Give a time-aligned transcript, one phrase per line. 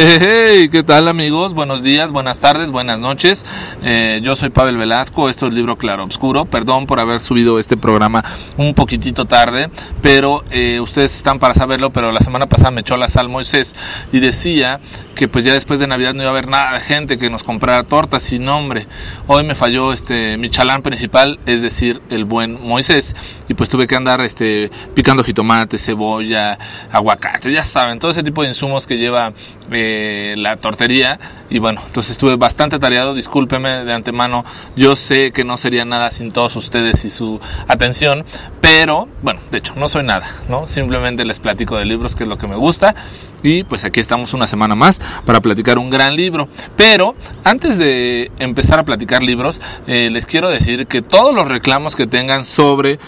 [0.00, 1.54] Hey, ¿qué tal amigos?
[1.54, 3.44] Buenos días, buenas tardes, buenas noches.
[3.82, 6.44] Eh, yo soy Pavel Velasco, esto es Libro Claro Obscuro.
[6.44, 8.24] Perdón por haber subido este programa
[8.56, 12.96] un poquitito tarde, pero eh, ustedes están para saberlo, pero la semana pasada me echó
[12.96, 13.74] la sal Moisés
[14.12, 14.78] y decía
[15.16, 17.42] que pues ya después de Navidad no iba a haber nada de gente que nos
[17.42, 18.86] comprara tortas sin nombre.
[19.26, 23.16] Hoy me falló este mi chalán principal, es decir, el buen Moisés,
[23.48, 26.56] y pues tuve que andar este picando jitomate, cebolla,
[26.92, 29.32] aguacate, ya saben, todo ese tipo de insumos que lleva
[29.72, 29.87] eh,
[30.36, 31.18] la tortería
[31.50, 34.44] y bueno, entonces estuve bastante tareado, discúlpeme de antemano,
[34.76, 38.24] yo sé que no sería nada sin todos ustedes y su atención,
[38.60, 40.66] pero bueno, de hecho no soy nada, ¿no?
[40.68, 42.94] Simplemente les platico de libros, que es lo que me gusta
[43.42, 46.48] y pues aquí estamos una semana más para platicar un gran libro.
[46.76, 51.96] Pero antes de empezar a platicar libros, eh, les quiero decir que todos los reclamos
[51.96, 52.98] que tengan sobre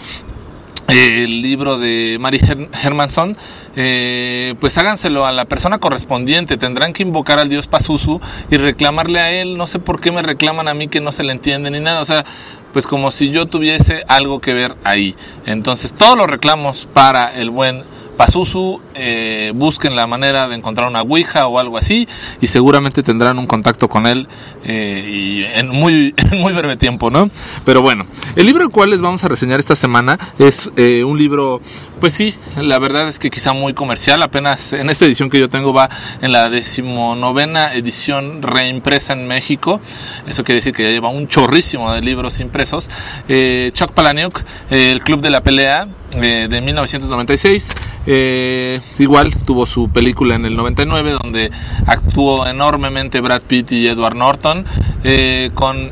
[0.87, 2.39] el libro de Mary
[2.83, 3.35] Hermanson,
[3.75, 6.57] eh, pues háganselo a la persona correspondiente.
[6.57, 9.57] Tendrán que invocar al dios Pazuzu y reclamarle a él.
[9.57, 12.01] No sé por qué me reclaman a mí que no se le entiende ni nada.
[12.01, 12.25] O sea,
[12.73, 15.15] pues como si yo tuviese algo que ver ahí.
[15.45, 17.83] Entonces, todos los reclamos para el buen
[18.21, 22.07] Pazuzu, eh, busquen la manera de encontrar una Ouija o algo así
[22.39, 24.27] y seguramente tendrán un contacto con él
[24.63, 27.31] eh, en muy, muy breve tiempo, ¿no?
[27.65, 28.05] Pero bueno,
[28.35, 31.61] el libro el cual les vamos a reseñar esta semana es eh, un libro,
[31.99, 35.49] pues sí, la verdad es que quizá muy comercial, apenas en esta edición que yo
[35.49, 35.89] tengo va
[36.21, 39.81] en la decimonovena edición reimpresa en México,
[40.27, 42.87] eso quiere decir que ya lleva un chorrísimo de libros impresos.
[43.27, 45.87] Chuck Palahniuk, El Club de la Pelea,
[46.19, 47.71] de 1996.
[48.05, 51.51] Eh, igual tuvo su película en el 99 donde
[51.85, 54.65] actuó enormemente Brad Pitt y Edward Norton
[55.03, 55.91] eh, con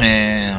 [0.00, 0.54] eh,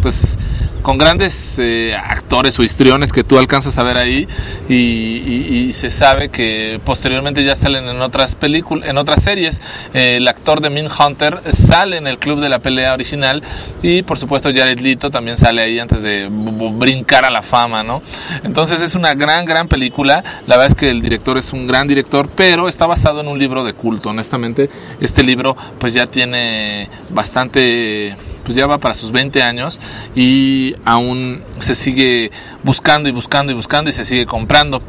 [0.00, 0.38] pues
[0.86, 4.28] con grandes eh, actores o histriones que tú alcanzas a ver ahí
[4.68, 9.60] y, se sabe que posteriormente ya salen en otras películas, en otras series.
[9.94, 13.42] Eh, el actor de Min Hunter sale en el club de la pelea original
[13.82, 18.00] y por supuesto Jared Leto también sale ahí antes de brincar a la fama, ¿no?
[18.44, 20.22] Entonces es una gran, gran película.
[20.46, 23.40] La verdad es que el director es un gran director, pero está basado en un
[23.40, 24.10] libro de culto.
[24.10, 24.70] Honestamente,
[25.00, 28.14] este libro pues ya tiene bastante
[28.46, 29.80] pues ya va para sus 20 años
[30.14, 32.30] y aún se sigue
[32.62, 34.80] buscando y buscando y buscando y se sigue comprando.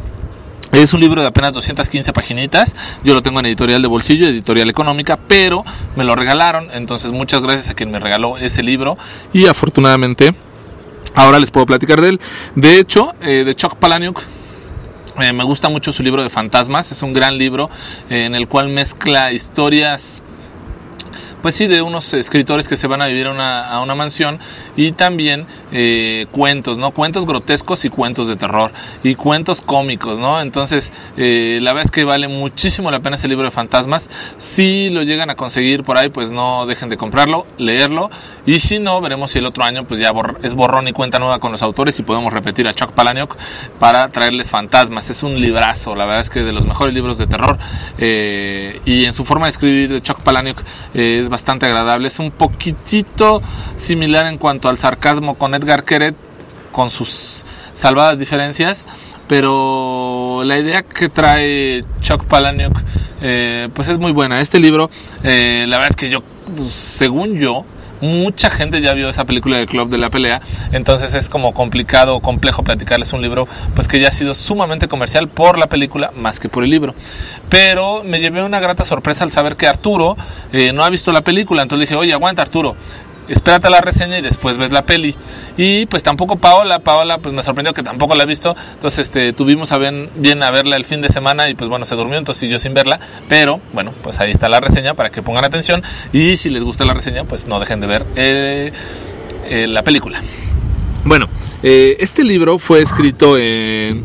[0.71, 2.75] Es un libro de apenas 215 paginitas.
[3.03, 5.65] Yo lo tengo en editorial de bolsillo, editorial económica, pero
[5.95, 6.67] me lo regalaron.
[6.71, 8.97] Entonces, muchas gracias a quien me regaló ese libro.
[9.33, 10.35] Y afortunadamente,
[11.15, 12.19] ahora les puedo platicar de él.
[12.55, 14.21] De hecho, eh, de Chuck Palahniuk.
[15.19, 16.91] Eh, me gusta mucho su libro de fantasmas.
[16.91, 17.71] Es un gran libro
[18.09, 20.23] eh, en el cual mezcla historias
[21.47, 24.37] pues sí, de unos escritores que se van a vivir a una, a una mansión
[24.75, 26.91] y también eh, cuentos, ¿no?
[26.91, 30.41] Cuentos grotescos y cuentos de terror y cuentos cómicos, ¿no?
[30.41, 34.09] Entonces, eh, la verdad es que vale muchísimo la pena ese libro de fantasmas.
[34.37, 38.09] Si lo llegan a conseguir por ahí, pues no dejen de comprarlo, leerlo
[38.45, 40.11] y si no, veremos si el otro año pues ya
[40.43, 43.37] es borrón y cuenta nueva con los autores y podemos repetir a Chuck Palahniuk
[43.79, 45.09] para traerles fantasmas.
[45.09, 47.57] Es un librazo, la verdad es que de los mejores libros de terror
[47.99, 50.61] eh, y en su forma de escribir de Chuck Palahniuk
[50.93, 52.07] es bastante agradable.
[52.07, 53.41] Es un poquitito
[53.75, 56.15] similar en cuanto al sarcasmo con Edgar Keret,
[56.71, 58.85] con sus salvadas diferencias,
[59.27, 62.79] pero la idea que trae Chuck Palahniuk
[63.21, 64.41] eh, pues es muy buena.
[64.41, 64.89] Este libro,
[65.23, 66.21] eh, la verdad es que yo,
[66.55, 67.65] pues, según yo,
[68.01, 70.41] mucha gente ya vio esa película del Club de la Pelea,
[70.71, 74.87] entonces es como complicado o complejo platicarles un libro pues que ya ha sido sumamente
[74.87, 76.93] comercial por la película más que por el libro.
[77.49, 80.17] Pero me llevé una grata sorpresa al saber que Arturo
[80.51, 82.75] eh, no ha visto la película, entonces dije, oye, aguanta Arturo,
[83.27, 85.15] espérate la reseña y después ves la peli.
[85.57, 89.33] Y pues tampoco Paola, Paola pues me sorprendió que tampoco la ha visto, entonces este,
[89.33, 92.17] tuvimos a bien, bien a verla el fin de semana y pues bueno, se durmió,
[92.17, 95.83] entonces siguió sin verla, pero bueno, pues ahí está la reseña para que pongan atención
[96.13, 98.71] y si les gusta la reseña pues no dejen de ver eh,
[99.49, 100.21] eh, la película.
[101.03, 101.27] Bueno,
[101.63, 104.03] eh, este libro fue escrito en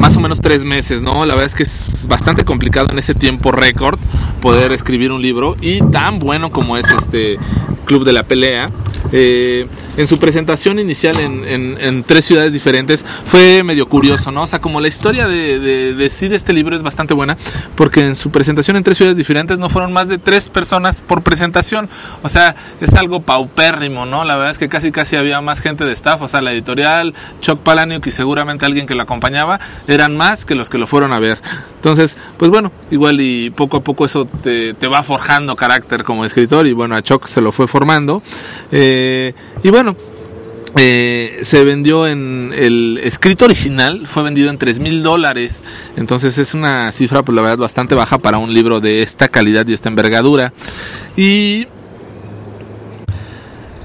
[0.00, 1.26] más o menos tres meses, ¿no?
[1.26, 3.98] La verdad es que es bastante complicado en ese tiempo récord
[4.40, 7.38] poder escribir un libro y tan bueno como es este
[7.84, 8.70] Club de la Pelea.
[9.12, 9.66] Eh,
[9.96, 14.42] en su presentación inicial en, tres ciudades diferentes fue medio curioso, ¿no?
[14.42, 17.36] O sea, como la historia de, decir este libro es bastante buena,
[17.74, 21.22] porque en su presentación en tres ciudades diferentes no fueron más de tres personas por
[21.22, 21.88] presentación.
[22.22, 24.24] O sea, es algo paupérrimo, ¿no?
[24.24, 27.14] La verdad es que casi casi había más gente de staff, o sea, la editorial,
[27.40, 31.12] Chuck Palahniuk y seguramente alguien que lo acompañaba, eran más que los que lo fueron
[31.12, 31.40] a ver.
[31.76, 36.24] Entonces, pues bueno, igual y poco a poco eso te, te va forjando carácter como
[36.24, 38.22] escritor y bueno, a Chuck se lo fue formando.
[38.70, 38.97] Eh,
[39.62, 39.96] y bueno,
[40.76, 45.64] eh, se vendió en el escrito original, fue vendido en 3 mil dólares.
[45.96, 49.66] Entonces es una cifra, pues la verdad, bastante baja para un libro de esta calidad
[49.66, 50.52] y esta envergadura.
[51.16, 51.66] Y.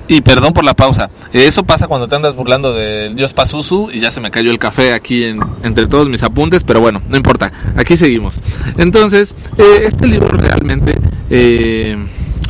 [0.05, 1.09] Y perdón por la pausa.
[1.31, 4.59] Eso pasa cuando te andas burlando del dios Pazuzu y ya se me cayó el
[4.59, 7.51] café aquí en, entre todos mis apuntes, pero bueno, no importa.
[7.77, 8.41] Aquí seguimos.
[8.77, 10.99] Entonces, eh, este libro realmente.
[11.29, 11.97] Eh,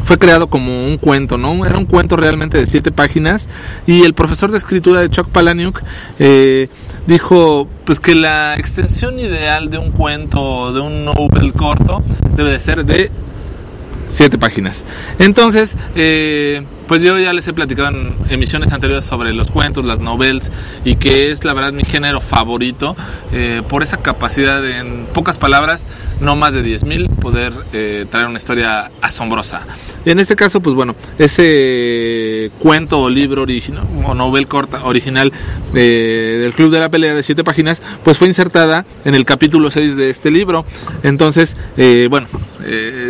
[0.03, 1.65] fue creado como un cuento, ¿no?
[1.65, 3.47] Era un cuento realmente de siete páginas
[3.87, 5.81] y el profesor de escritura de Chuck Palahniuk
[6.19, 6.69] eh,
[7.07, 12.03] dijo pues que la extensión ideal de un cuento, de un novel corto,
[12.35, 13.11] debe de ser de
[14.09, 14.83] siete páginas.
[15.19, 19.99] Entonces, eh, pues yo ya les he platicado en emisiones anteriores sobre los cuentos, las
[19.99, 20.51] novels,
[20.85, 22.95] y que es la verdad mi género favorito,
[23.31, 25.87] eh, por esa capacidad de, en pocas palabras,
[26.19, 29.61] no más de 10.000, poder eh, traer una historia asombrosa.
[30.05, 35.31] Y en este caso, pues bueno, ese cuento o libro original, o novel corta original
[35.73, 39.95] del Club de la Pelea de siete páginas, pues fue insertada en el capítulo 6
[39.95, 40.65] de este libro.
[41.03, 41.55] Entonces,
[42.09, 42.27] bueno,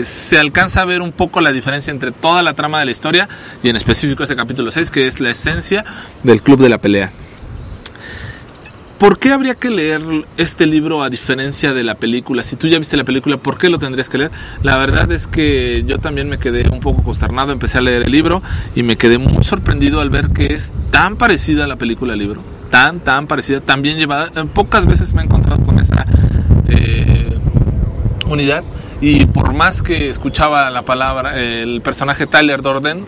[0.04, 3.30] se alcanza a ver un poco la diferencia entre toda la trama de la historia
[3.64, 5.86] y en específico ese capítulo 6, que es la esencia
[6.22, 7.12] del Club de la Pelea.
[9.00, 10.02] ¿Por qué habría que leer
[10.38, 12.44] este libro a diferencia de la película?
[12.44, 14.32] Si tú ya viste la película, ¿por qué lo tendrías que leer?
[14.62, 18.12] La verdad es que yo también me quedé un poco consternado, empecé a leer el
[18.12, 18.42] libro
[18.76, 22.42] y me quedé muy sorprendido al ver que es tan parecida a la película libro.
[22.70, 24.30] Tan, tan parecida, tan bien llevada.
[24.46, 26.06] Pocas veces me he encontrado con esa
[26.70, 27.38] eh,
[28.28, 28.64] unidad
[29.02, 33.06] y por más que escuchaba la palabra, el personaje Tyler Dorden,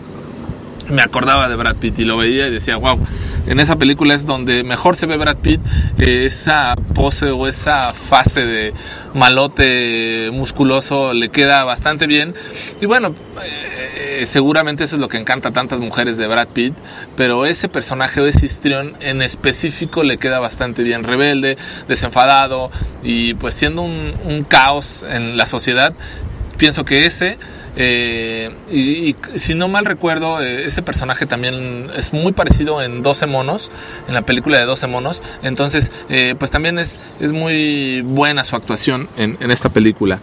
[0.88, 2.98] me acordaba de Brad Pitt y lo veía y decía, wow,
[3.46, 5.60] en esa película es donde mejor se ve Brad Pitt,
[5.98, 8.74] eh, esa pose o esa fase de
[9.14, 12.34] malote musculoso le queda bastante bien.
[12.80, 16.74] Y bueno, eh, seguramente eso es lo que encanta a tantas mujeres de Brad Pitt,
[17.16, 18.46] pero ese personaje o ese
[19.00, 21.56] en específico le queda bastante bien, rebelde,
[21.88, 22.70] desenfadado
[23.02, 25.92] y pues siendo un caos en la sociedad,
[26.56, 27.38] pienso que ese
[27.76, 33.26] eh, y, si no mal recuerdo, eh, ese personaje también es muy parecido en 12
[33.26, 33.70] monos,
[34.08, 35.22] en la película de 12 monos.
[35.42, 40.20] Entonces, eh, pues también es, es muy buena su actuación en, en esta película.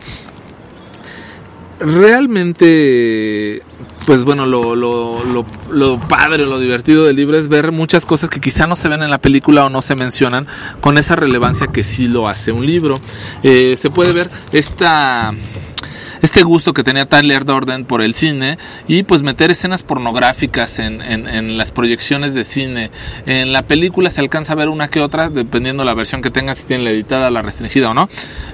[1.80, 3.62] Realmente,
[4.06, 8.30] pues bueno, lo, lo, lo, lo, padre, lo divertido del libro es ver muchas cosas
[8.30, 10.48] que quizá no se ven en la película o no se mencionan
[10.80, 13.02] con esa relevancia que sí lo hace un libro.
[13.42, 15.34] se puede ver esta
[16.24, 21.02] este gusto que tenía Tyler Dorden por el cine y pues meter escenas pornográficas en,
[21.02, 22.92] en, las proyecciones de cine.
[23.26, 26.56] En la película se alcanza a ver una que otra, dependiendo la versión que tenga,
[26.56, 28.08] si tiene la editada, la restringida o no,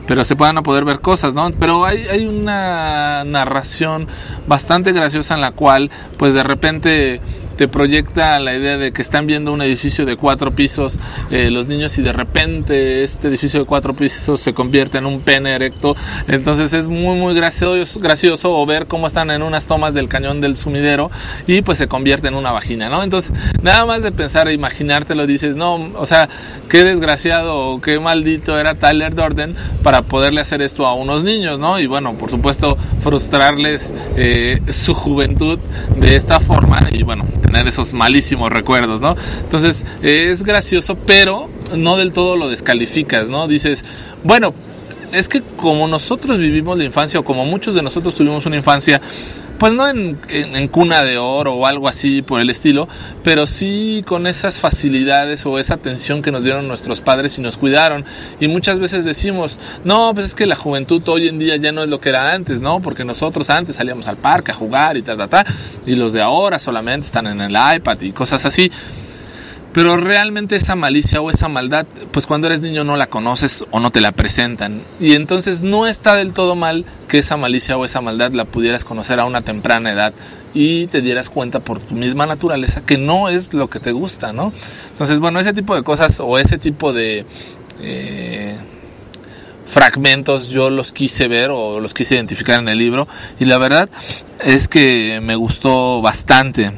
[0.08, 1.52] pero se puedan a poder ver cosas, ¿no?
[1.52, 4.08] Pero hay, hay una narración
[4.48, 7.22] bastante graciosa en la cual pues de repente
[7.60, 10.98] te proyecta la idea de que están viendo un edificio de cuatro pisos
[11.30, 15.20] eh, los niños y de repente este edificio de cuatro pisos se convierte en un
[15.20, 15.94] pene erecto.
[16.30, 20.56] Entonces es muy muy gracioso, gracioso ver cómo están en unas tomas del cañón del
[20.56, 21.12] sumidero
[21.48, 23.04] y pues se convierte en una vagina, ¿no?
[23.04, 26.30] Entonces nada más de pensar e imaginártelo dices, no, o sea,
[26.70, 31.60] qué desgraciado o qué maldito era Tyler Dorden para poderle hacer esto a unos niños,
[31.60, 31.78] ¿no?
[31.78, 35.60] Y bueno, por supuesto frustrarles eh, su juventud
[35.98, 39.16] de esta forma y bueno, tener esos malísimos recuerdos, ¿no?
[39.42, 43.48] Entonces es gracioso, pero no del todo lo descalificas, ¿no?
[43.48, 43.84] Dices,
[44.24, 44.54] bueno,
[45.12, 49.02] es que como nosotros vivimos la infancia o como muchos de nosotros tuvimos una infancia
[49.60, 52.88] pues no en, cuna de oro o algo así por el estilo,
[53.24, 57.58] pero sí con esas facilidades o esa atención que nos dieron nuestros padres y nos
[57.58, 58.06] cuidaron.
[58.40, 61.84] Y muchas veces decimos, no, pues es que la juventud hoy en día ya no
[61.84, 62.82] es lo que era antes, ¿no?
[62.82, 65.46] Porque nosotros antes salíamos al parque a jugar y tal, tal, tal,
[65.86, 68.72] y los de ahora solamente están en el iPad y cosas así.
[69.74, 73.80] Pero realmente esa malicia o esa maldad, pues cuando eres niño no la conoces o
[73.80, 74.82] no te la presentan.
[75.00, 78.84] Y entonces no está del todo mal que esa malicia o esa maldad la pudieras
[78.84, 80.14] conocer a una temprana edad
[80.54, 84.34] y te dieras cuenta por tu misma naturaleza que no es lo que te gusta,
[84.34, 84.52] ¿no?
[84.90, 87.26] Entonces, bueno, ese tipo de cosas o ese tipo de...
[87.82, 88.58] Eh,
[89.70, 93.08] fragmentos yo los quise ver o los quise identificar en el libro
[93.40, 93.88] y la verdad
[94.44, 96.72] es que me gustó bastante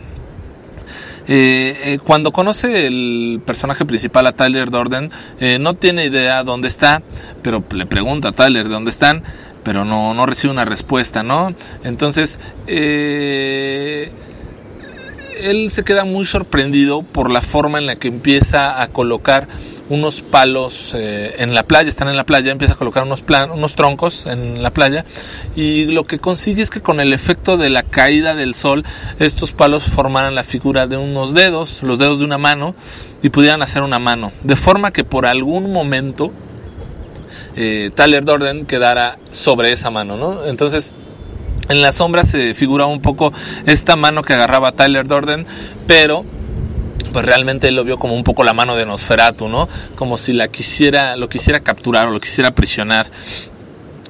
[1.33, 5.09] eh, eh, cuando conoce el personaje principal a Tyler Dorden,
[5.39, 7.01] eh, no tiene idea dónde está,
[7.41, 9.23] pero le pregunta a Tyler dónde están,
[9.63, 11.55] pero no, no recibe una respuesta, ¿no?
[11.85, 14.11] Entonces, él
[15.69, 19.47] se queda muy sorprendido por la forma en la que empieza a colocar
[19.89, 23.51] unos palos eh, en la playa, están en la playa, empieza a colocar unos, plan,
[23.51, 25.05] unos troncos en la playa
[25.55, 28.85] y lo que consigue es que con el efecto de la caída del sol,
[29.19, 32.75] estos palos formaran la figura de unos dedos, los dedos de una mano,
[33.21, 34.31] y pudieran hacer una mano.
[34.43, 36.31] De forma que por algún momento
[37.55, 40.45] eh, Tyler Dorden quedara sobre esa mano, ¿no?
[40.45, 40.95] Entonces,
[41.69, 43.33] en la sombra se figura un poco
[43.65, 45.45] esta mano que agarraba Tyler Dorden,
[45.87, 46.25] pero
[47.11, 49.67] pues realmente él lo vio como un poco la mano de Nosferatu, ¿no?
[49.95, 53.09] Como si la quisiera, lo quisiera capturar o lo quisiera aprisionar.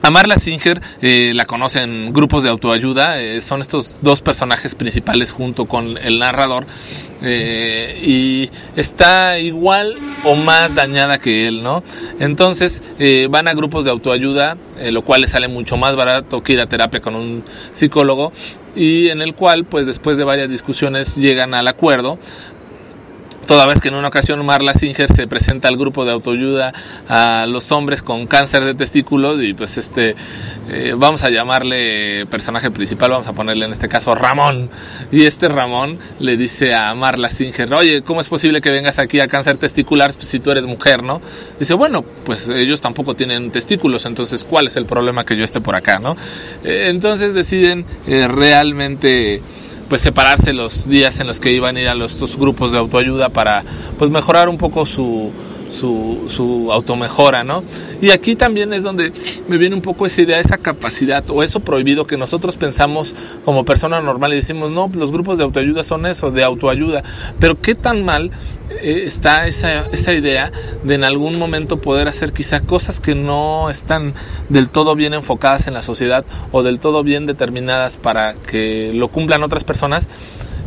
[0.03, 5.31] A Marla Singer eh, la conocen grupos de autoayuda, eh, son estos dos personajes principales
[5.31, 6.65] junto con el narrador
[7.21, 11.83] eh, y está igual o más dañada que él, ¿no?
[12.19, 12.81] Entonces
[13.29, 14.57] van a grupos de autoayuda,
[14.89, 18.31] lo cual le sale mucho más barato que ir a terapia con un psicólogo
[18.75, 22.17] y en el cual pues después de varias discusiones llegan al acuerdo
[23.45, 26.73] toda vez que en una ocasión Marla Singer se presenta al grupo de autoayuda
[27.07, 30.15] a los hombres con cáncer de testículos y pues este
[30.69, 34.69] eh, vamos a llamarle personaje principal, vamos a ponerle en este caso Ramón
[35.11, 39.19] y este Ramón le dice a Marla Singer, oye, ¿cómo es posible que vengas aquí
[39.19, 41.21] a cáncer testicular si tú eres mujer, no?
[41.59, 45.61] Dice, bueno, pues ellos tampoco tienen testículos, entonces ¿cuál es el problema que yo esté
[45.61, 46.15] por acá, no?
[46.63, 49.41] Eh, entonces deciden eh, realmente
[49.91, 52.77] pues separarse los días en los que iban a ir a los estos grupos de
[52.77, 53.65] autoayuda para
[53.97, 55.33] pues mejorar un poco su,
[55.71, 57.63] su, su automejora, ¿no?
[58.01, 59.13] Y aquí también es donde
[59.47, 63.65] me viene un poco esa idea, esa capacidad o eso prohibido que nosotros pensamos como
[63.65, 67.03] persona normal y decimos, no, los grupos de autoayuda son eso, de autoayuda,
[67.39, 68.31] pero qué tan mal
[68.81, 70.51] eh, está esa, esa idea
[70.83, 74.13] de en algún momento poder hacer quizá cosas que no están
[74.49, 79.07] del todo bien enfocadas en la sociedad o del todo bien determinadas para que lo
[79.07, 80.09] cumplan otras personas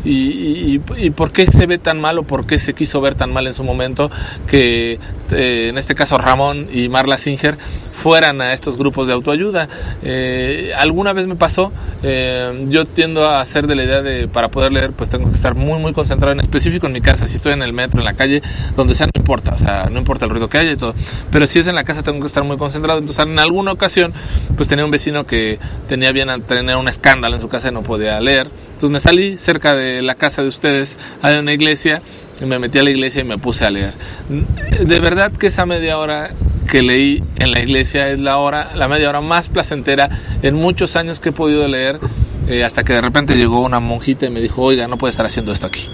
[0.05, 3.33] y, y, por qué se ve tan mal o por qué se quiso ver tan
[3.33, 4.11] mal en su momento
[4.47, 4.99] que
[5.33, 7.57] eh, en este caso Ramón y Marla Singer
[7.93, 9.69] fueran a estos grupos de autoayuda.
[10.03, 14.51] Eh, alguna vez me pasó, eh, yo tiendo a hacer de la idea de para
[14.51, 17.37] poder leer pues tengo que estar muy muy concentrado en específico en mi casa, si
[17.37, 18.43] estoy en el metro, en la calle,
[18.77, 20.95] donde sea no importa, o sea, no importa el ruido que haya y todo,
[21.31, 24.13] pero si es en la casa tengo que estar muy concentrado, entonces en alguna ocasión
[24.57, 25.59] pues tenía un vecino que
[25.89, 29.01] tenía bien a tener un escándalo en su casa y no podía leer, entonces me
[29.01, 32.03] salí cerca de la casa de ustedes, hay una iglesia,
[32.41, 33.95] y me metí a la iglesia y me puse a leer.
[34.29, 36.31] De verdad que esa media hora
[36.69, 40.11] que leí en la iglesia es la hora, la media hora más placentera
[40.43, 42.01] en muchos años que he podido leer.
[42.47, 45.25] Eh, hasta que de repente llegó una monjita y me dijo, oiga, no puede estar
[45.25, 45.89] haciendo esto aquí.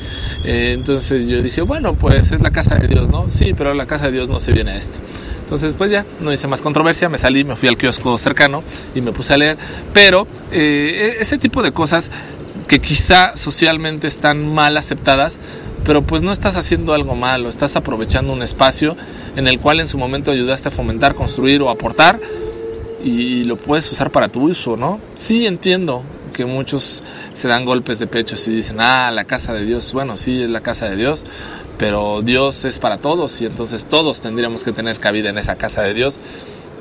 [0.45, 3.31] Eh, entonces yo dije, bueno, pues es la casa de Dios, ¿no?
[3.31, 4.99] Sí, pero la casa de Dios no se viene a esto.
[5.43, 8.65] Entonces, pues ya, no hice más controversia, me salí, me fui al kiosco cercano
[8.97, 9.59] y me puse a leer.
[9.93, 12.11] Pero eh, ese tipo de cosas
[12.71, 15.41] que quizá socialmente están mal aceptadas,
[15.85, 18.97] pero pues no estás haciendo algo malo, estás aprovechando un espacio
[19.35, 22.21] en el cual en su momento ayudaste a fomentar, construir o aportar
[23.03, 25.01] y lo puedes usar para tu uso, ¿no?
[25.17, 29.65] Sí entiendo que muchos se dan golpes de pecho y dicen, ah, la casa de
[29.65, 31.25] Dios, bueno, sí es la casa de Dios,
[31.77, 35.83] pero Dios es para todos y entonces todos tendríamos que tener cabida en esa casa
[35.83, 36.21] de Dios,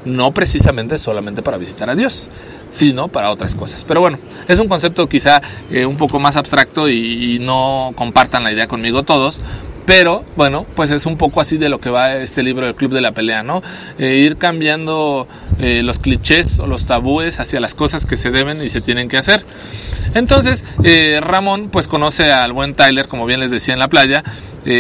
[0.06, 2.30] no precisamente solamente para visitar a Dios
[2.70, 3.84] sino para otras cosas.
[3.84, 8.52] Pero bueno, es un concepto quizá eh, un poco más abstracto y, no compartan la
[8.52, 9.42] idea conmigo todos.
[9.86, 12.94] Pero bueno, pues es un poco así de lo que va este libro del Club
[12.94, 13.64] de la Pelea, ¿no?
[13.98, 18.62] Eh, ir cambiando eh, los clichés o los tabúes hacia las cosas que se deben
[18.62, 19.44] y se tienen que hacer.
[20.14, 20.64] Entonces,
[21.22, 24.24] Ramón pues conoce al buen Tyler, como bien les decía en la playa,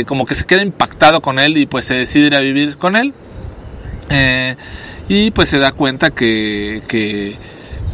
[0.05, 2.96] como que se queda impactado con él y pues se decide ir a vivir con
[2.96, 3.13] él.
[5.08, 6.81] y pues se da cuenta que,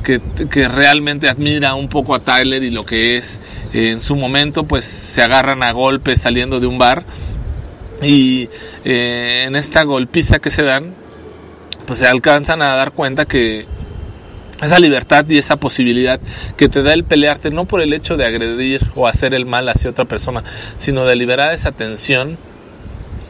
[0.05, 3.39] que realmente admira un poco a Tyler y lo que es
[3.73, 7.05] en su momento, pues se agarran a golpes saliendo de un bar
[8.01, 8.49] y
[8.83, 10.93] eh, en esta golpiza que se dan,
[11.85, 13.65] pues se alcanzan a dar cuenta que
[14.61, 16.19] esa libertad y esa posibilidad
[16.55, 19.67] que te da el pelearte no por el hecho de agredir o hacer el mal
[19.67, 20.43] hacia otra persona,
[20.77, 22.37] sino de liberar esa tensión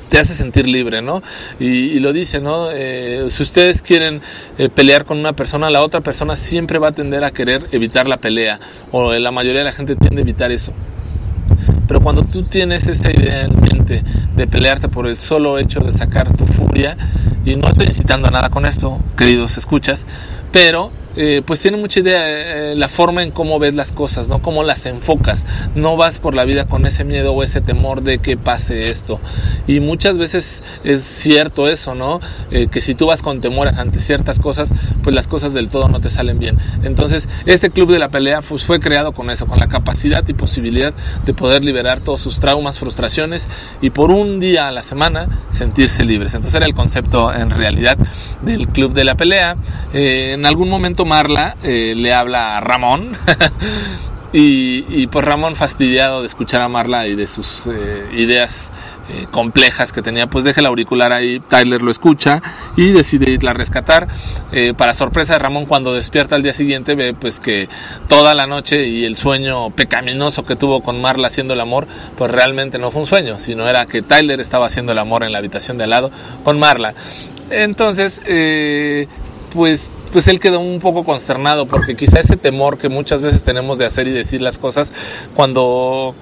[0.10, 1.22] te hace sentir libre, ¿no?
[1.60, 2.70] Y, lo dice, ¿no?
[2.72, 4.22] Eh, si ustedes quieren
[4.58, 8.08] eh, pelear con una persona, la otra persona siempre va a tender a querer evitar
[8.08, 8.60] la pelea,
[8.92, 10.74] o la mayoría de la gente tiende a evitar eso.
[11.88, 14.04] Pero cuando tú tienes esa idea en mente
[14.36, 16.98] de pelearte por el solo hecho de sacar tu furia,
[17.46, 20.06] y no estoy incitando a nada con esto, queridos escuchas,
[20.52, 24.42] pero eh, pues tiene mucha idea eh, la forma en cómo ves las cosas, ¿no?
[24.42, 25.46] Cómo las enfocas.
[25.74, 29.20] No vas por la vida con ese miedo o ese temor de que pase esto.
[29.68, 32.20] Y muchas veces es cierto eso, ¿no?
[32.52, 35.88] Eh, que si tú vas con temor ante ciertas cosas, pues las cosas del todo
[35.88, 36.58] no te salen bien.
[36.84, 40.34] Entonces, este club de la pelea pues, fue creado con eso, con la capacidad y
[40.34, 40.94] posibilidad
[41.26, 43.48] de poder liberar todos sus traumas, frustraciones
[43.82, 46.34] y por un día a la semana sentirse libres.
[46.34, 47.98] Entonces era el concepto en realidad
[48.42, 49.56] del club de la pelea.
[49.94, 53.12] en algún momento Marla eh, le habla a Ramón.
[54.34, 58.70] y, pues Ramón fastidiado de escuchar a Marla y de sus eh, ideas
[59.10, 62.42] eh, complejas que tenía, pues deja el auricular ahí, Tyler lo escucha
[62.76, 64.08] y decide irla a rescatar.
[64.78, 67.70] para sorpresa de Ramón, cuando despierta al día siguiente, ve pues que
[68.10, 72.32] toda la noche y el sueño pecaminoso que tuvo con Marla haciendo el amor, pues
[72.32, 75.38] realmente no fue un sueño, sino era que Tyler estaba haciendo el amor en la
[75.38, 76.12] habitación de al lado
[76.44, 76.94] con Marla.
[77.52, 78.22] Entonces,
[79.54, 83.78] pues pues él quedó un poco consternado porque quizá ese temor que muchas veces tenemos
[83.78, 84.94] de hacer y decir las cosas
[85.36, 86.16] cuando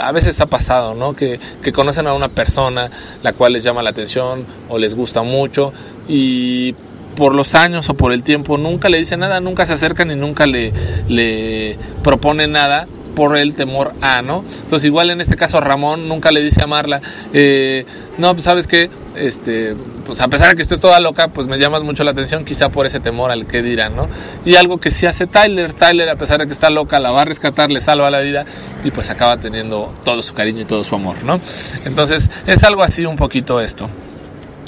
[0.00, 1.14] a veces ha pasado, ¿no?
[1.14, 2.90] Que, que, conocen a una persona
[3.22, 5.74] la cual les llama la atención o les gusta mucho
[6.08, 6.74] y
[7.18, 10.14] por los años o por el tiempo nunca le dicen nada, nunca se acercan y
[10.14, 10.72] nunca le,
[11.06, 14.42] le proponen nada por el temor a, ¿no?
[14.62, 17.02] Entonces igual en este caso Ramón nunca le dice a Marla,
[17.34, 17.84] eh,
[18.16, 21.58] no, pues sabes que, este, pues a pesar de que estés toda loca, pues me
[21.58, 24.08] llamas mucho la atención, quizá por ese temor al que dirán, ¿no?
[24.44, 27.22] Y algo que sí hace Tyler, Tyler a pesar de que está loca, la va
[27.22, 28.44] a rescatar, le salva la vida
[28.84, 31.40] y pues acaba teniendo todo su cariño y todo su amor, ¿no?
[31.84, 33.88] Entonces es algo así un poquito esto.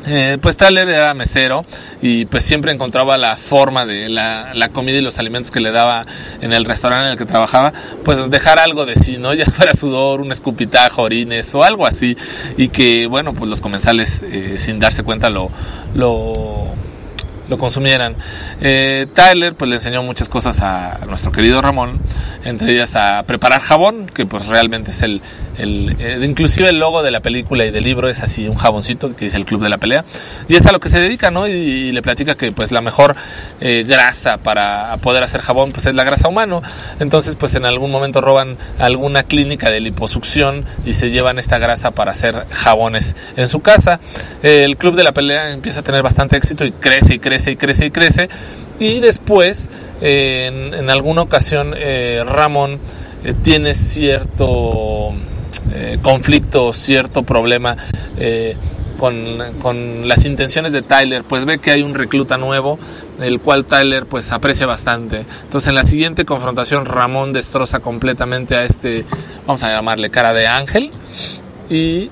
[0.06, 1.64] Eh, pues Tyler era mesero
[2.00, 6.06] y pues siempre encontraba la forma de la, comida y los alimentos que le daba
[6.40, 7.72] en el restaurante en el que trabajaba,
[8.04, 9.34] pues dejar algo de sí, ¿no?
[9.36, 12.16] Ya fuera sudor, un escupitajo, orines o algo así.
[12.56, 15.50] Y que, bueno, pues los comensales eh, sin darse cuenta lo
[17.48, 18.16] lo consumieran.
[18.60, 22.00] Eh, Tyler pues le enseñó muchas cosas a, nuestro querido Ramón,
[22.44, 25.20] entre ellas a preparar jabón, que pues realmente es el,
[25.58, 29.14] el eh, inclusive el logo de la película y del libro es así un jaboncito
[29.14, 30.04] que dice el club de la pelea
[30.48, 31.46] y es a lo que se dedica, ¿no?
[31.46, 33.14] Y, le platica que pues la mejor
[33.60, 36.62] eh, grasa para poder hacer jabón pues es la grasa humano.
[36.98, 41.92] Entonces pues en algún momento roban alguna clínica de liposucción y se llevan esta grasa
[41.92, 44.00] para hacer jabones en su casa.
[44.42, 47.56] el club de la pelea empieza a tener bastante éxito y crece y crece y
[47.56, 48.28] crece y crece.
[48.78, 49.70] Y después,
[50.00, 52.78] en, alguna ocasión, eh, Ramón
[53.24, 55.14] eh, tiene cierto
[55.72, 57.76] eh, conflicto, cierto problema
[58.98, 62.78] con, con, las intenciones de Tyler, pues ve que hay un recluta nuevo,
[63.20, 65.24] el cual Tyler pues aprecia bastante.
[65.44, 69.04] Entonces en la siguiente confrontación Ramón destroza completamente a este,
[69.46, 70.90] vamos a llamarle cara de ángel,
[71.68, 72.10] y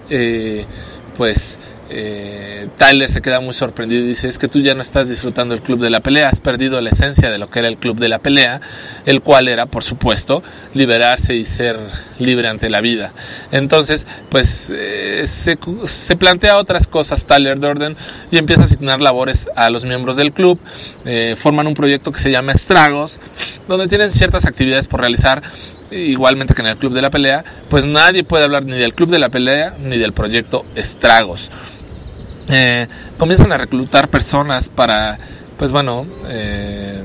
[1.16, 1.58] pues
[1.90, 5.54] eh, Tyler se queda muy sorprendido y dice, es que tú ya no estás disfrutando
[5.54, 7.98] el club de la pelea, has perdido la esencia de lo que era el club
[7.98, 8.60] de la pelea,
[9.04, 10.42] el cual era, por supuesto,
[10.72, 11.78] liberarse y ser
[12.18, 13.12] libre ante la vida.
[13.52, 17.96] Entonces, pues eh, se, plantea otras cosas Tyler Durden
[18.30, 20.58] y empieza a asignar labores a los miembros del club,
[21.04, 23.20] eh, forman un proyecto que se llama Estragos,
[23.68, 25.42] donde tienen ciertas actividades por realizar
[25.90, 29.10] igualmente que en el Club de la Pelea, pues nadie puede hablar ni del Club
[29.10, 31.50] de la Pelea ni del proyecto Estragos.
[32.50, 32.86] Eh,
[33.18, 35.18] comienzan a reclutar personas para,
[35.56, 37.02] pues bueno, eh,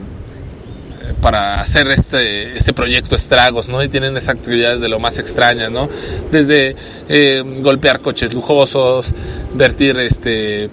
[1.21, 3.84] para hacer este, este proyecto estragos, ¿no?
[3.84, 5.89] Y tienen esas actividades de lo más extrañas, ¿no?
[6.32, 6.75] Desde
[7.10, 9.13] eh, golpear coches lujosos,
[9.54, 10.69] vertir este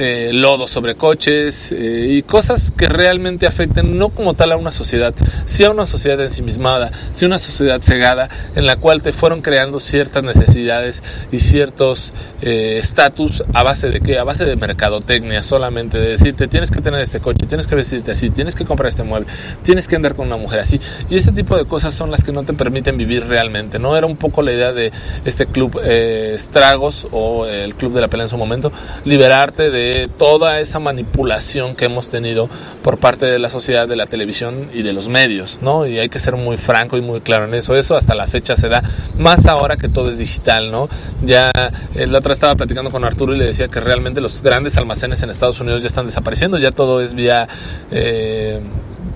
[0.00, 4.70] eh, lodo sobre coches eh, y cosas que realmente afecten no como tal a una
[4.70, 5.12] sociedad,
[5.44, 9.42] si a una sociedad ensimismada, si a una sociedad cegada en la cual te fueron
[9.42, 15.42] creando ciertas necesidades y ciertos eh, estatus a base de qué, a base de mercadotecnia
[15.42, 18.90] solamente, de decirte tienes que tener este coche, tienes que vestirte así, tienes que comprar
[18.90, 19.26] este mueble,
[19.64, 20.80] tienes que andar con una mujer así
[21.10, 23.96] y este tipo de cosas son las que no te permiten vivir realmente, ¿no?
[23.96, 24.92] Era un poco la idea de
[25.24, 28.70] este club Estragos o el club de la pelea en su momento,
[29.04, 29.87] liberarte de
[30.18, 32.48] toda esa manipulación que hemos tenido
[32.82, 35.86] por parte de la sociedad, de la televisión y de los medios, ¿no?
[35.86, 37.76] Y hay que ser muy franco y muy claro en eso.
[37.76, 38.82] Eso hasta la fecha se da,
[39.18, 40.88] más ahora que todo es digital, ¿no?
[41.22, 41.50] Ya
[41.94, 45.22] eh, la otra estaba platicando con Arturo y le decía que realmente los grandes almacenes
[45.22, 47.48] en Estados Unidos ya están desapareciendo, ya todo es vía...
[47.90, 48.60] Eh,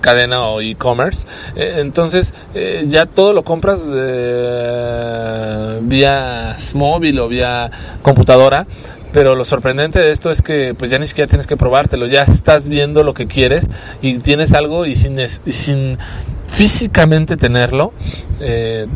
[0.01, 1.25] cadena o e-commerce.
[1.55, 2.33] Eh, entonces
[2.87, 3.87] ya todo lo compras
[5.81, 8.67] vía móvil o vía computadora
[9.13, 12.23] pero lo sorprendente de esto es que pues ya ni siquiera tienes que probártelo, ya
[12.23, 13.67] estás viendo lo que quieres
[14.01, 15.99] y tienes algo y sin, sin
[16.47, 17.93] físicamente tenerlo,
[18.41, 18.87] eh,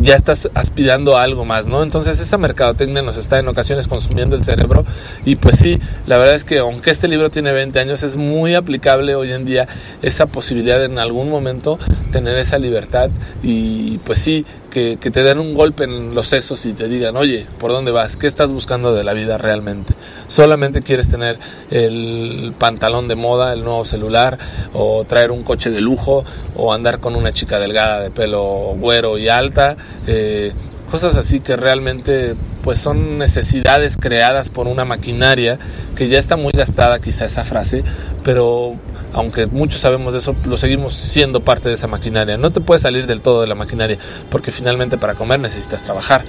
[0.00, 1.82] ya estás aspirando a algo más, ¿no?
[1.82, 4.84] Entonces esa mercadotecnia nos está en ocasiones consumiendo el cerebro
[5.24, 8.54] y pues sí, la verdad es que aunque este libro tiene 20 años es muy
[8.54, 9.68] aplicable hoy en día
[10.02, 11.78] esa posibilidad en algún momento
[12.12, 13.10] tener esa libertad
[13.42, 17.46] y pues sí, que, te den un golpe en los sesos y te digan, oye,
[17.60, 18.16] ¿por dónde vas?
[18.16, 19.94] ¿Qué estás buscando de la vida realmente?
[20.26, 21.38] ¿Solamente quieres tener
[21.70, 24.38] el pantalón de moda, el nuevo celular,
[24.72, 26.24] o traer un coche de lujo,
[26.56, 29.76] o andar con una chica delgada de pelo güero y alta?
[30.08, 30.52] Eh,
[30.90, 35.58] cosas así que realmente pues son necesidades creadas por una maquinaria
[35.96, 37.84] que ya está muy gastada quizá esa frase,
[38.22, 38.76] pero
[39.12, 42.36] aunque muchos sabemos de eso, lo seguimos siendo parte de esa maquinaria.
[42.36, 43.98] No te puedes salir del todo de la maquinaria,
[44.30, 46.24] porque finalmente para comer necesitas trabajar.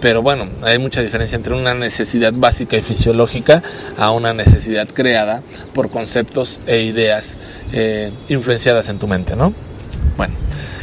[0.00, 3.62] Pero bueno, hay mucha diferencia entre una necesidad básica y fisiológica
[3.98, 5.42] a una necesidad creada
[5.74, 7.36] por conceptos e ideas
[7.72, 9.52] eh, influenciadas en tu mente, ¿no?
[10.16, 10.34] Bueno,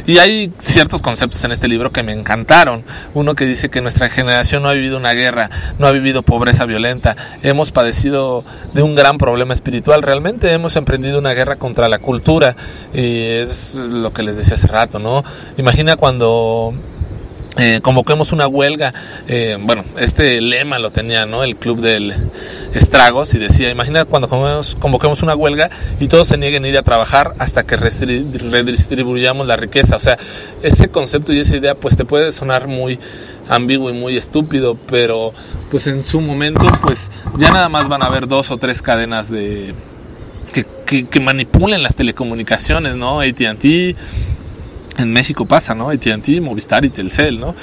[0.06, 2.82] y hay ciertos conceptos en este libro que me encantaron.
[3.12, 6.64] Uno que dice que nuestra generación no ha vivido una guerra, no ha vivido pobreza
[6.64, 10.02] violenta, hemos padecido de un gran problema espiritual.
[10.02, 12.56] Realmente hemos emprendido una guerra contra la cultura
[12.94, 15.24] y es lo que les decía hace rato, ¿no?
[15.58, 16.72] Imagina cuando
[17.58, 18.94] eh, convoquemos una huelga.
[19.26, 21.42] Eh, bueno, este lema lo tenía ¿no?
[21.42, 22.14] el club del
[22.74, 26.82] Estragos y decía, imagina cuando convoquemos una huelga y todos se nieguen a ir a
[26.82, 29.96] trabajar hasta que redistribuyamos la riqueza.
[29.96, 30.18] O sea,
[30.62, 32.98] ese concepto y esa idea pues te puede sonar muy
[33.48, 35.32] ambiguo y muy estúpido, pero
[35.70, 39.30] pues en su momento pues ya nada más van a haber dos o tres cadenas
[39.30, 39.74] de...
[40.86, 43.20] Que, que manipulen las telecomunicaciones, ¿no?
[43.20, 43.94] ATT,
[44.98, 45.90] en México pasa, ¿no?
[45.90, 47.54] AT&T, Movistar y Telcel, ¿no?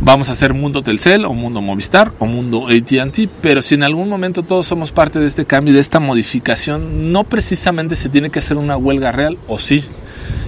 [0.00, 4.08] Vamos a hacer mundo Telcel o mundo Movistar o mundo AT&T, pero si en algún
[4.08, 8.40] momento todos somos parte de este cambio, de esta modificación, no precisamente se tiene que
[8.40, 9.84] hacer una huelga real, o sí,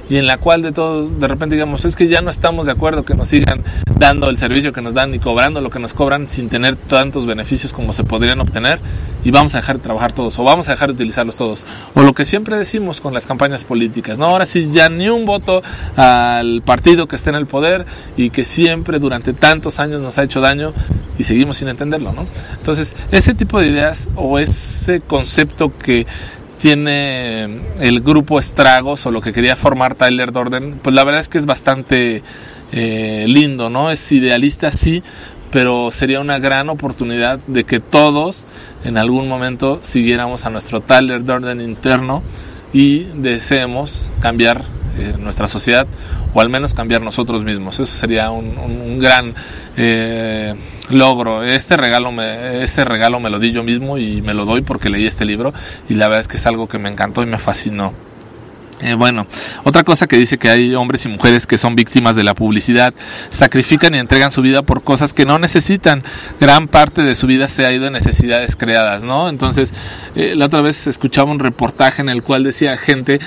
[0.08, 2.72] y en la cual de todos de repente digamos es que ya no estamos de
[2.72, 3.62] acuerdo que nos sigan
[3.98, 7.26] dando el servicio que nos dan y cobrando lo que nos cobran sin tener tantos
[7.26, 8.80] beneficios como se podrían obtener
[9.24, 12.02] y vamos a dejar de trabajar todos o vamos a dejar de utilizarlos todos o
[12.02, 15.62] lo que siempre decimos con las campañas políticas no ahora sí ya ni un voto
[15.96, 20.22] al partido que esté en el poder y que siempre durante tantos años nos ha
[20.22, 20.72] hecho daño
[21.18, 26.06] y seguimos sin entenderlo no entonces ese tipo de ideas o ese concepto que
[26.58, 27.44] tiene
[27.80, 31.38] el grupo Estragos o lo que quería formar Tyler Dorden, pues la verdad es que
[31.38, 32.22] es bastante
[32.72, 33.90] eh, lindo, ¿no?
[33.90, 35.02] Es idealista, sí,
[35.50, 38.46] pero sería una gran oportunidad de que todos
[38.84, 42.22] en algún momento siguiéramos a nuestro Tyler Dorden interno
[42.72, 44.64] y deseemos cambiar
[44.98, 45.86] eh, nuestra sociedad
[46.34, 47.80] o al menos cambiar nosotros mismos.
[47.80, 49.34] Eso sería un, gran
[49.76, 50.54] eh,
[50.90, 51.42] logro.
[51.42, 54.90] Este regalo, me, este regalo me lo di yo mismo y me lo doy porque
[54.90, 55.52] leí este libro
[55.88, 57.92] y la verdad es que es algo que me encantó y me fascinó.
[58.80, 59.26] Eh, bueno,
[59.64, 62.94] otra cosa que dice que hay hombres y mujeres que son víctimas de la publicidad,
[63.30, 66.04] sacrifican y entregan su vida por cosas que no necesitan.
[66.40, 69.28] Gran parte de su vida se ha ido en necesidades creadas, ¿no?
[69.28, 69.74] Entonces,
[70.14, 73.18] la otra vez escuchaba un reportaje en el cual decía gente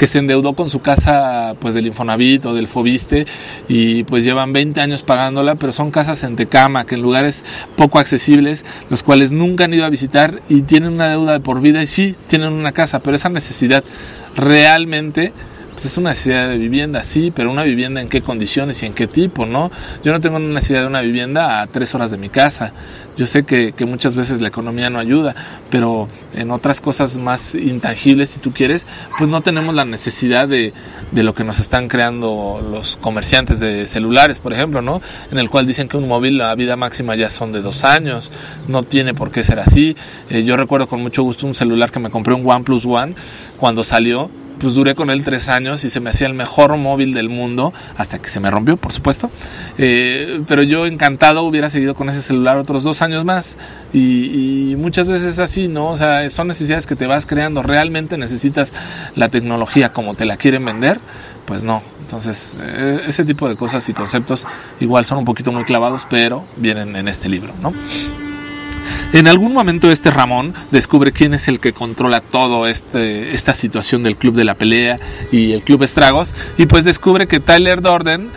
[0.00, 3.26] que se endeudó con su casa pues del Infonavit o del Fobiste
[3.68, 7.44] y pues llevan 20 años pagándola, pero son casas en Tecama, que en lugares
[7.76, 11.60] poco accesibles, los cuales nunca han ido a visitar y tienen una deuda de por
[11.60, 13.84] vida y sí, tienen una casa, pero esa necesidad
[14.36, 15.34] realmente
[15.80, 18.92] pues, es una necesidad de vivienda, sí, pero una vivienda en qué condiciones y en
[18.92, 19.70] qué tipo, ¿no?
[20.04, 22.74] Yo no tengo una necesidad de una vivienda a tres horas de mi casa.
[23.16, 25.34] Yo sé que, que muchas veces la economía no ayuda,
[25.70, 30.74] pero en otras cosas más intangibles, si tú quieres, pues no tenemos la necesidad de,
[31.12, 35.00] de lo que nos están creando los comerciantes de celulares, por ejemplo, ¿no?
[35.30, 38.30] En el cual dicen que un móvil, la vida máxima ya son de dos años,
[38.68, 39.96] no tiene por qué ser así.
[40.28, 43.14] Eh, yo recuerdo con mucho gusto un celular que me compré, un OnePlus One,
[43.56, 47.14] cuando salió, pues duré con él tres años y se me hacía el mejor móvil
[47.14, 49.30] del mundo, hasta que se me rompió, por supuesto.
[49.78, 53.56] Eh, pero yo encantado hubiera seguido con ese celular otros dos años más.
[53.92, 55.90] Y, muchas veces es así, ¿no?
[55.90, 57.62] O sea, son necesidades que te vas creando.
[57.62, 58.72] ¿Realmente necesitas
[59.14, 61.00] la tecnología como te la quieren vender?
[61.46, 61.82] Pues no.
[62.00, 64.46] Entonces, eh, ese tipo de cosas y conceptos
[64.80, 67.72] igual son un poquito muy clavados, pero vienen en este libro, ¿no?
[69.12, 74.04] En algún momento este Ramón descubre quién es el que controla todo este, esta situación
[74.04, 75.00] del club de la pelea
[75.32, 78.30] y el club Estragos y pues descubre que Tyler Dorden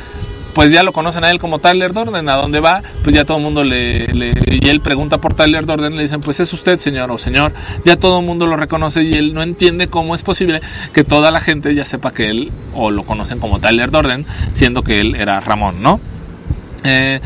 [0.55, 3.38] pues ya lo conocen a él como Tyler Dorden, a dónde va, pues ya todo
[3.38, 4.07] el mundo le,
[4.45, 7.95] y él pregunta por Tyler Dorden, le dicen, pues es usted señor o señor, ya
[7.95, 10.62] todo el mundo lo reconoce y él no entiende cómo es posible
[10.93, 14.83] que toda la gente ya sepa que él, o lo conocen como Tyler Dorden, siendo
[14.83, 15.99] que él era Ramón, ¿no?
[16.83, 17.19] Eh,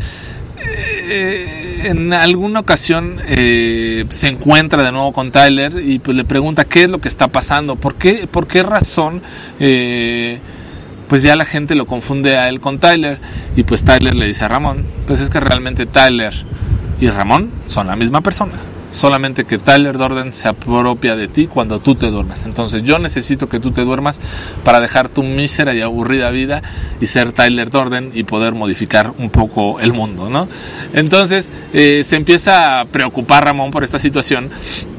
[1.10, 6.66] eh, en alguna ocasión eh, se encuentra de nuevo con Tyler y pues le pregunta
[6.66, 9.22] qué es lo que está pasando, por qué, por qué razón
[9.60, 10.40] eh,
[11.08, 13.20] pues ya la gente lo confunde a él con Tyler.
[13.56, 16.34] Y pues Tyler le dice a Ramón, pues es que realmente Tyler
[17.00, 21.80] y Ramón son la misma persona solamente que Tyler Dorden se apropia de ti cuando
[21.80, 22.44] tú te duermes.
[22.44, 24.20] Entonces yo necesito que tú te duermas
[24.64, 26.62] para dejar tu mísera y aburrida vida
[27.00, 30.48] y ser Tyler Dorden y poder modificar un poco el mundo, ¿no?
[30.94, 34.50] Entonces eh, se empieza a preocupar Ramón por esta situación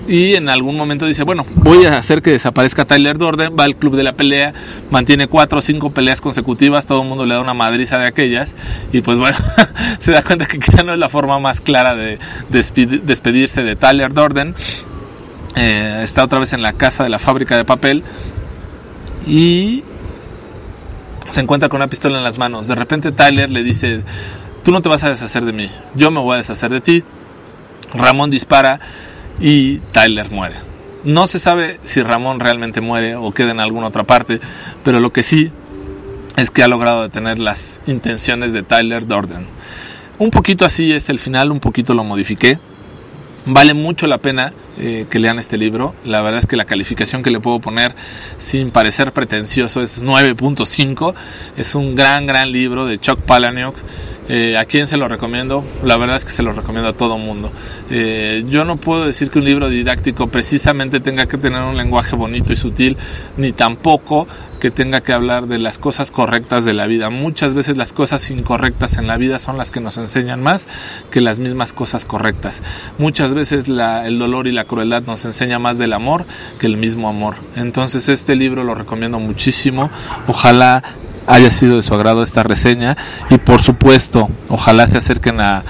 [0.09, 3.77] y en algún momento dice, bueno, voy a hacer que desaparezca Tyler Dorden, va al
[3.77, 4.55] club de la pelea,
[4.91, 8.55] mantiene cuatro o cinco peleas consecutivas, todo el mundo le da una madriza de aquellas
[8.91, 9.37] y pues bueno,
[9.99, 12.19] se da cuenta que quizá no es la forma más clara de
[12.49, 14.55] despedirse de Tyler Dorden.
[15.57, 18.03] Eh, está otra vez en la casa de la fábrica de papel
[19.27, 19.85] y
[21.29, 22.67] se encuentra con una pistola en las manos.
[22.67, 24.03] De repente Tyler le dice,
[24.65, 27.05] tú no te vas a deshacer de mí, yo me voy a deshacer de ti.
[27.93, 28.81] Ramón dispara
[29.41, 30.57] y Tyler muere.
[31.05, 34.41] No se sabe si Ramón realmente muere o queda en alguna otra parte,
[34.83, 35.53] pero lo que sí
[36.37, 39.47] es que ha logrado detener las intenciones de Tyler Dorden.
[40.19, 42.59] Un poquito así es el final, un poquito lo modifiqué.
[43.47, 45.95] Vale mucho la pena eh, que lean este libro.
[46.05, 47.95] La verdad es que la calificación que le puedo poner
[48.37, 51.15] sin parecer pretencioso es 9.5.
[51.57, 53.75] Es un gran, gran libro de Chuck Palahniuk.
[54.29, 55.65] Eh, ¿A quién se lo recomiendo?
[55.83, 57.51] La verdad es que se lo recomiendo a todo mundo.
[57.91, 62.15] Eh, yo no puedo decir que un libro didáctico precisamente tenga que tener un lenguaje
[62.15, 62.99] bonito y sutil,
[63.39, 67.11] ni tampoco que tenga que hablar de las cosas correctas de la vida.
[67.11, 70.69] Muchas veces las cosas incorrectas en la vida son las que nos enseñan más
[71.11, 72.63] que las mismas cosas correctas.
[72.99, 76.27] Muchas veces el dolor y la crueldad nos enseña más del amor
[76.59, 77.37] que el mismo amor.
[77.57, 79.91] Entonces este libro lo recomiendo muchísimo.
[80.27, 80.83] Ojalá
[81.29, 82.97] haya sido de su agrado esta reseña
[83.31, 85.65] y por supuesto ojalá se acerquen a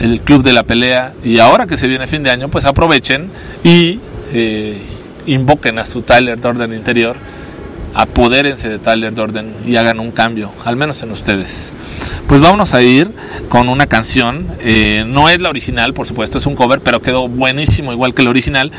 [0.00, 3.30] el club de la pelea y ahora que se viene fin de año pues aprovechen
[3.62, 4.00] y
[4.32, 4.82] eh,
[5.26, 7.16] invoquen a su Tyler Dorden interior
[7.94, 11.72] apodérense de Tyler Dorden y hagan un cambio, al menos en ustedes.
[12.26, 13.12] Pues vámonos a ir
[13.48, 17.28] con una canción, eh, no es la original, por supuesto, es un cover, pero quedó
[17.28, 18.72] buenísimo igual que el original.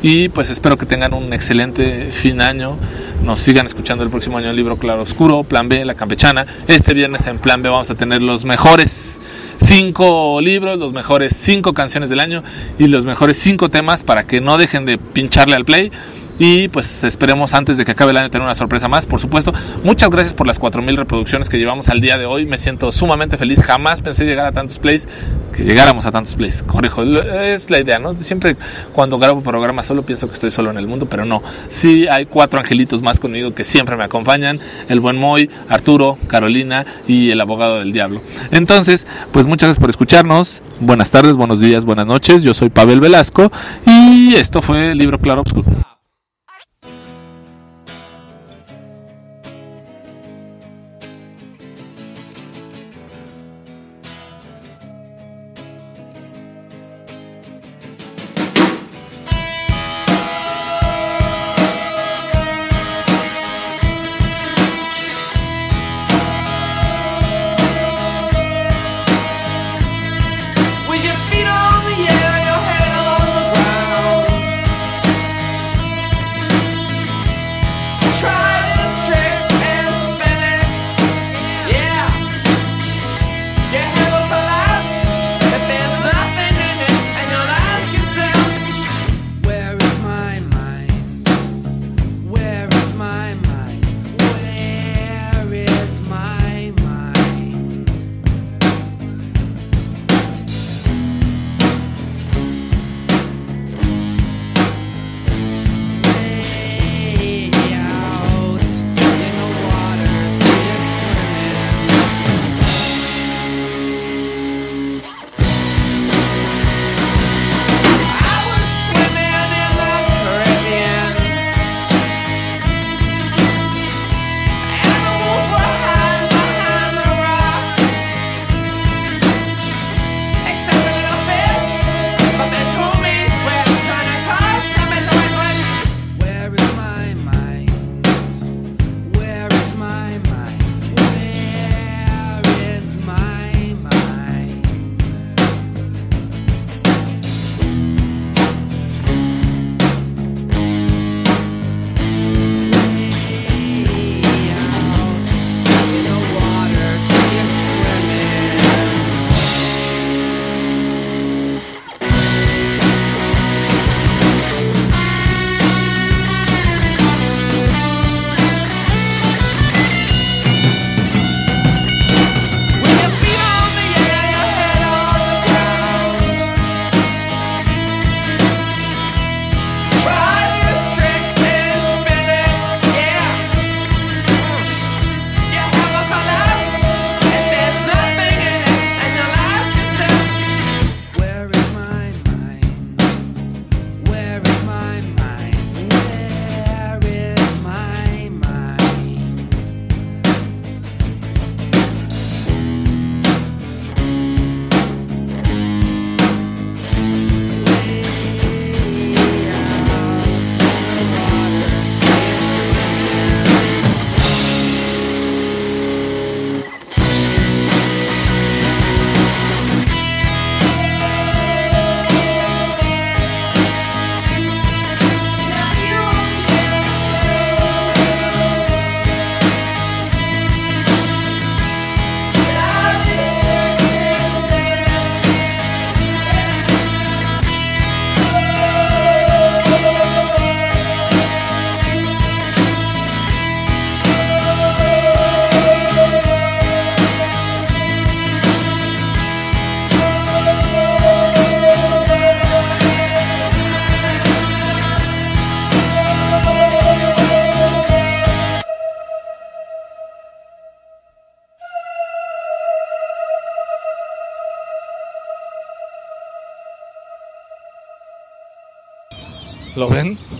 [0.00, 2.76] Y pues espero que tengan un excelente fin de año.
[3.22, 6.46] Nos sigan escuchando el próximo año el libro Claro Oscuro, Plan B, La Campechana.
[6.66, 9.20] Este viernes en Plan B vamos a tener los mejores
[9.58, 12.42] cinco libros, los mejores cinco canciones del año
[12.78, 15.90] y los mejores cinco temas para que no dejen de pincharle al play.
[16.38, 19.52] Y pues esperemos antes de que acabe el año tener una sorpresa más, por supuesto.
[19.84, 22.46] Muchas gracias por las 4000 reproducciones que llevamos al día de hoy.
[22.46, 23.60] Me siento sumamente feliz.
[23.60, 25.08] Jamás pensé llegar a tantos plays,
[25.52, 26.62] que llegáramos a tantos plays.
[26.62, 28.14] Corrijo, es la idea, ¿no?
[28.20, 28.56] Siempre
[28.92, 31.42] cuando grabo programas solo pienso que estoy solo en el mundo, pero no.
[31.68, 34.60] Sí hay cuatro angelitos más conmigo que siempre me acompañan.
[34.88, 38.22] El buen Moy, Arturo, Carolina y el abogado del diablo.
[38.52, 40.62] Entonces, pues muchas gracias por escucharnos.
[40.80, 42.42] Buenas tardes, buenos días, buenas noches.
[42.42, 43.50] Yo soy Pavel Velasco
[43.84, 45.97] y esto fue Libro Claro Obscuro.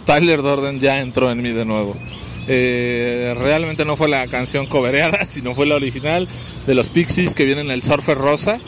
[0.08, 1.94] Tyler Dorden ya entró en mí de nuevo.
[2.46, 6.26] Eh, realmente no fue la canción cobereada, sino fue la original
[6.66, 8.58] de los Pixies que viene en el Surfer Rosa.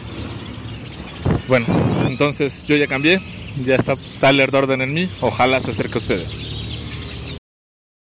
[1.48, 1.64] Bueno,
[2.06, 3.22] entonces yo ya cambié,
[3.64, 6.59] ya está Tyler Dorden en mí, ojalá se acerque a ustedes.